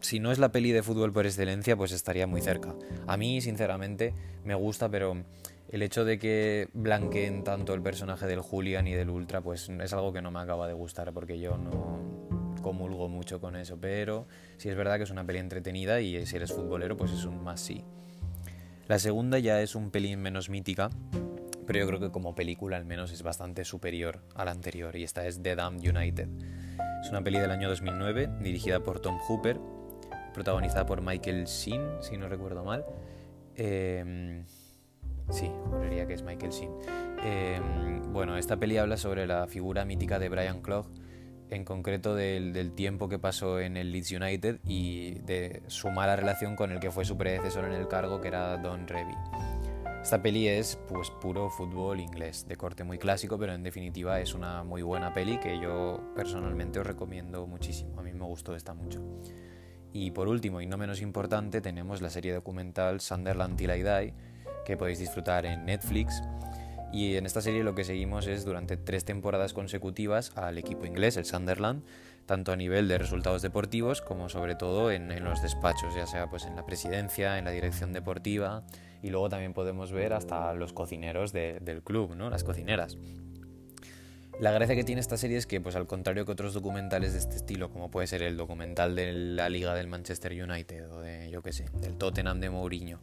Si 0.00 0.20
no 0.20 0.30
es 0.30 0.38
la 0.38 0.52
peli 0.52 0.72
de 0.72 0.82
fútbol 0.82 1.10
por 1.12 1.24
excelencia, 1.24 1.74
pues 1.74 1.90
estaría 1.92 2.26
muy 2.26 2.42
cerca. 2.42 2.74
A 3.06 3.16
mí, 3.16 3.40
sinceramente, 3.40 4.12
me 4.44 4.54
gusta, 4.54 4.90
pero 4.90 5.24
el 5.68 5.82
hecho 5.82 6.04
de 6.04 6.18
que 6.18 6.68
blanqueen 6.72 7.42
tanto 7.42 7.74
el 7.74 7.82
personaje 7.82 8.26
del 8.26 8.40
Julian 8.40 8.86
y 8.86 8.94
del 8.94 9.10
Ultra, 9.10 9.40
pues 9.40 9.68
es 9.68 9.92
algo 9.92 10.12
que 10.12 10.22
no 10.22 10.30
me 10.30 10.40
acaba 10.40 10.68
de 10.68 10.74
gustar, 10.74 11.12
porque 11.12 11.38
yo 11.38 11.56
no 11.56 12.00
comulgo 12.62 13.08
mucho 13.08 13.40
con 13.40 13.56
eso. 13.56 13.78
Pero 13.80 14.26
sí 14.58 14.68
es 14.68 14.76
verdad 14.76 14.96
que 14.96 15.04
es 15.04 15.10
una 15.10 15.24
peli 15.24 15.38
entretenida 15.38 16.00
y 16.00 16.24
si 16.26 16.36
eres 16.36 16.52
futbolero, 16.52 16.96
pues 16.96 17.12
es 17.12 17.24
un 17.24 17.42
más 17.42 17.60
sí. 17.60 17.84
La 18.86 18.98
segunda 19.00 19.38
ya 19.40 19.60
es 19.60 19.74
un 19.74 19.90
pelín 19.90 20.22
menos 20.22 20.48
mítica, 20.48 20.90
pero 21.66 21.80
yo 21.80 21.86
creo 21.88 21.98
que 21.98 22.10
como 22.10 22.36
película 22.36 22.76
al 22.76 22.84
menos 22.84 23.10
es 23.10 23.22
bastante 23.24 23.64
superior 23.64 24.20
a 24.36 24.44
la 24.44 24.52
anterior 24.52 24.94
y 24.94 25.02
esta 25.02 25.26
es 25.26 25.42
The 25.42 25.56
Damned 25.56 25.96
United. 25.96 26.28
Es 27.02 27.10
una 27.10 27.22
peli 27.22 27.40
del 27.40 27.50
año 27.50 27.68
2009 27.68 28.30
dirigida 28.40 28.80
por 28.80 29.00
Tom 29.00 29.18
Hooper, 29.26 29.58
protagonizada 30.32 30.86
por 30.86 31.02
Michael 31.02 31.46
Sheen, 31.46 31.82
si 32.00 32.16
no 32.16 32.28
recuerdo 32.28 32.64
mal. 32.64 32.84
Eh, 33.56 34.44
sí, 35.30 35.50
juraría 35.70 36.06
que 36.06 36.14
es 36.14 36.22
Michael 36.22 36.52
Sheen. 36.52 36.70
Em, 37.24 38.12
bueno, 38.12 38.36
esta 38.36 38.56
peli 38.56 38.78
habla 38.78 38.96
sobre 38.96 39.26
la 39.26 39.46
figura 39.46 39.84
mítica 39.84 40.18
de 40.18 40.28
Brian 40.28 40.60
Clough, 40.62 40.86
en 41.50 41.64
concreto 41.64 42.14
del, 42.14 42.52
del, 42.52 42.72
tiempo 42.72 43.08
que 43.08 43.18
pasó 43.18 43.60
en 43.60 43.76
el 43.76 43.92
Leeds 43.92 44.12
United 44.12 44.60
y 44.64 45.20
de 45.20 45.62
su 45.68 45.90
mala 45.90 46.16
relación 46.16 46.56
con 46.56 46.72
el 46.72 46.80
que 46.80 46.90
fue 46.90 47.04
su 47.04 47.16
predecesor 47.16 47.66
en 47.66 47.72
el 47.72 47.86
cargo, 47.86 48.20
que 48.20 48.28
era 48.28 48.56
Don 48.56 48.88
Revy. 48.88 49.14
Esta 50.06 50.22
peli 50.22 50.46
es 50.46 50.78
pues 50.86 51.10
puro 51.10 51.50
fútbol 51.50 51.98
inglés, 51.98 52.46
de 52.46 52.54
corte 52.54 52.84
muy 52.84 52.96
clásico, 52.96 53.38
pero 53.40 53.54
en 53.54 53.64
definitiva 53.64 54.20
es 54.20 54.34
una 54.34 54.62
muy 54.62 54.82
buena 54.82 55.12
peli 55.12 55.38
que 55.38 55.58
yo 55.60 56.00
personalmente 56.14 56.78
os 56.78 56.86
recomiendo 56.86 57.44
muchísimo. 57.48 57.98
A 57.98 58.04
mí 58.04 58.12
me 58.12 58.24
gustó 58.24 58.54
esta 58.54 58.72
mucho. 58.72 59.02
Y 59.92 60.12
por 60.12 60.28
último, 60.28 60.60
y 60.60 60.66
no 60.66 60.76
menos 60.76 61.02
importante, 61.02 61.60
tenemos 61.60 62.02
la 62.02 62.10
serie 62.10 62.32
documental 62.32 63.00
Sunderland 63.00 63.56
Till 63.56 63.70
I 63.70 63.82
Die, 63.82 64.14
que 64.66 64.76
podéis 64.76 64.98
disfrutar 64.98 65.46
en 65.46 65.64
Netflix. 65.64 66.22
Y 66.92 67.16
en 67.16 67.26
esta 67.26 67.40
serie 67.40 67.62
lo 67.62 67.74
que 67.74 67.84
seguimos 67.84 68.26
es 68.26 68.44
durante 68.44 68.76
tres 68.76 69.04
temporadas 69.04 69.52
consecutivas 69.52 70.32
al 70.36 70.58
equipo 70.58 70.84
inglés, 70.84 71.16
el 71.16 71.24
Sunderland, 71.24 71.82
tanto 72.26 72.52
a 72.52 72.56
nivel 72.56 72.88
de 72.88 72.98
resultados 72.98 73.42
deportivos 73.42 74.02
como 74.02 74.28
sobre 74.28 74.56
todo 74.56 74.90
en, 74.90 75.24
los 75.24 75.42
despachos, 75.42 75.94
ya 75.94 76.06
sea 76.06 76.28
pues 76.28 76.44
en 76.44 76.56
la 76.56 76.66
presidencia, 76.66 77.38
en 77.38 77.44
la 77.44 77.52
dirección 77.52 77.92
deportiva, 77.92 78.64
y 79.02 79.10
luego 79.10 79.28
también 79.28 79.54
podemos 79.54 79.92
ver 79.92 80.12
hasta 80.12 80.52
los 80.54 80.72
cocineros 80.72 81.32
del 81.32 81.82
club, 81.82 82.16
¿no? 82.16 82.28
las 82.28 82.44
cocineras. 82.44 82.98
La 84.38 84.50
gracia 84.50 84.74
que 84.74 84.84
tiene 84.84 85.00
esta 85.00 85.16
serie 85.16 85.38
es 85.38 85.46
que, 85.46 85.62
pues 85.62 85.76
al 85.76 85.86
contrario 85.86 86.26
que 86.26 86.32
otros 86.32 86.52
documentales 86.52 87.14
de 87.14 87.20
este 87.20 87.36
estilo, 87.36 87.70
como 87.70 87.90
puede 87.90 88.06
ser 88.06 88.22
el 88.22 88.36
documental 88.36 88.94
de 88.94 89.10
la 89.14 89.48
Liga 89.48 89.74
del 89.74 89.86
Manchester 89.86 90.32
United 90.32 90.92
o 90.92 91.00
de, 91.00 91.30
yo 91.30 91.40
qué 91.40 91.54
sé, 91.54 91.64
del 91.80 91.96
Tottenham 91.96 92.40
de 92.40 92.50
Mourinho, 92.50 93.00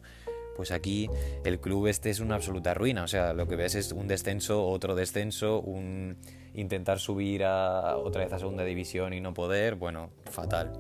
pues 0.55 0.72
aquí 0.72 1.10
el 1.43 1.60
club 1.60 1.88
este 1.88 2.10
es 2.10 2.19
una 2.19 2.36
absoluta 2.36 2.74
ruina. 2.74 3.03
O 3.03 3.07
sea, 3.07 3.33
lo 3.33 3.48
que 3.48 3.55
ves 3.55 3.75
es 3.75 3.91
un 3.91 4.07
descenso, 4.07 4.65
otro 4.65 4.95
descenso, 4.95 5.62
un 5.62 6.17
intentar 6.53 7.00
subir 7.00 7.43
a 7.43 7.98
otra 7.98 8.24
vez 8.24 8.33
a 8.33 8.39
segunda 8.39 8.63
división 8.63 9.13
y 9.13 9.22
no 9.22 9.33
poder, 9.33 9.75
bueno, 9.75 10.12
fatal. 10.29 10.72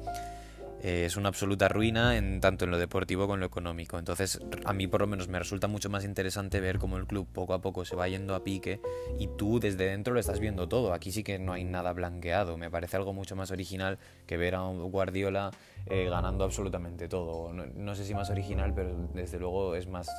Eh, 0.83 1.05
es 1.05 1.15
una 1.15 1.29
absoluta 1.29 1.69
ruina 1.69 2.17
en 2.17 2.41
tanto 2.41 2.65
en 2.65 2.71
lo 2.71 2.77
deportivo 2.77 3.23
como 3.23 3.35
en 3.35 3.39
lo 3.39 3.45
económico. 3.45 3.97
Entonces, 3.97 4.41
a 4.65 4.73
mí 4.73 4.85
por 4.85 4.99
lo 4.99 5.07
menos 5.07 5.29
me 5.29 5.39
resulta 5.39 5.69
mucho 5.69 5.89
más 5.89 6.03
interesante 6.03 6.59
ver 6.59 6.77
cómo 6.77 6.97
el 6.97 7.07
club 7.07 7.25
poco 7.31 7.53
a 7.53 7.61
poco 7.61 7.85
se 7.85 7.95
va 7.95 8.09
yendo 8.09 8.35
a 8.35 8.43
pique 8.43 8.81
y 9.17 9.27
tú 9.27 9.61
desde 9.61 9.85
dentro 9.85 10.13
lo 10.13 10.19
estás 10.19 10.41
viendo 10.41 10.67
todo. 10.67 10.93
Aquí 10.93 11.13
sí 11.13 11.23
que 11.23 11.39
no 11.39 11.53
hay 11.53 11.63
nada 11.63 11.93
blanqueado. 11.93 12.57
Me 12.57 12.69
parece 12.69 12.97
algo 12.97 13.13
mucho 13.13 13.37
más 13.37 13.49
original 13.49 13.97
que 14.27 14.35
ver 14.35 14.55
a 14.55 14.63
un 14.63 14.91
Guardiola 14.91 15.51
eh, 15.85 16.09
ganando 16.09 16.43
absolutamente 16.43 17.07
todo. 17.07 17.53
No, 17.53 17.95
sé 17.95 18.03
si 18.03 18.13
más 18.13 18.29
original, 18.29 18.73
pero 18.75 19.07
desde 19.13 19.39
luego 19.39 19.75
es 19.75 19.87
más. 19.87 20.09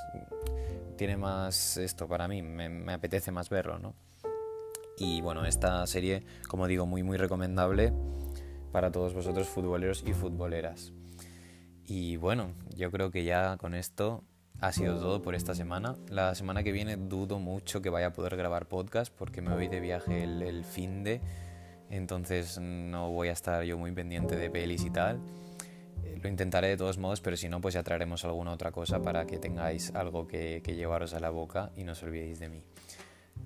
tiene 0.96 1.18
más 1.18 1.76
esto 1.76 2.08
para 2.08 2.26
mí, 2.26 2.40
me, 2.40 2.70
me 2.70 2.94
apetece 2.94 3.30
más 3.30 3.50
verlo, 3.50 3.78
¿no? 3.78 3.94
Y 4.96 5.20
bueno, 5.20 5.44
esta 5.44 5.86
serie, 5.86 6.22
como 6.48 6.66
digo, 6.68 6.86
muy 6.86 7.02
muy 7.02 7.18
recomendable 7.18 7.92
para 8.74 8.90
todos 8.90 9.14
vosotros 9.14 9.46
futboleros 9.46 10.02
y 10.04 10.12
futboleras. 10.12 10.92
Y 11.86 12.16
bueno, 12.16 12.50
yo 12.74 12.90
creo 12.90 13.12
que 13.12 13.22
ya 13.22 13.56
con 13.56 13.72
esto 13.72 14.24
ha 14.60 14.72
sido 14.72 14.98
todo 14.98 15.22
por 15.22 15.36
esta 15.36 15.54
semana. 15.54 15.94
La 16.08 16.34
semana 16.34 16.64
que 16.64 16.72
viene 16.72 16.96
dudo 16.96 17.38
mucho 17.38 17.80
que 17.80 17.88
vaya 17.88 18.08
a 18.08 18.12
poder 18.12 18.34
grabar 18.36 18.66
podcast 18.66 19.14
porque 19.16 19.42
me 19.42 19.54
voy 19.54 19.68
de 19.68 19.78
viaje 19.78 20.24
el, 20.24 20.64
fin 20.64 21.04
de, 21.04 21.20
entonces 21.88 22.58
no 22.58 23.12
voy 23.12 23.28
a 23.28 23.32
estar 23.32 23.62
yo 23.62 23.78
muy 23.78 23.92
pendiente 23.92 24.34
de 24.34 24.50
pelis 24.50 24.84
y 24.84 24.90
tal. 24.90 25.20
Eh, 26.02 26.18
lo 26.20 26.28
intentaré 26.28 26.66
de 26.66 26.76
todos 26.76 26.98
modos, 26.98 27.20
pero 27.20 27.36
si 27.36 27.48
no, 27.48 27.60
pues 27.60 27.74
ya 27.74 27.84
traeremos 27.84 28.24
alguna 28.24 28.50
otra 28.50 28.72
cosa 28.72 29.00
para 29.00 29.24
que 29.24 29.38
tengáis 29.38 29.94
algo 29.94 30.26
que 30.26 30.60
llevaros 30.66 31.14
a 31.14 31.20
la 31.20 31.30
boca 31.30 31.70
y 31.76 31.84
no 31.84 31.92
os 31.92 32.02
olvidéis 32.02 32.40
de 32.40 32.48
mí. 32.48 32.64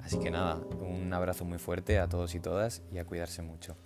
Así 0.00 0.18
que 0.18 0.30
nada, 0.30 0.54
un 0.80 1.12
abrazo 1.12 1.44
muy 1.44 1.58
fuerte 1.58 1.98
a 1.98 2.08
todos 2.08 2.34
y 2.34 2.40
todas 2.40 2.80
y 2.90 2.96
a 2.96 3.04
cuidarse 3.04 3.42
mucho. 3.42 3.76